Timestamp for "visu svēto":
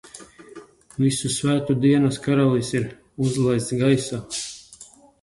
1.03-1.77